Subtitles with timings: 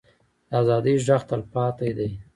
[0.49, 2.09] د ازادۍ غږ تلپاتې دی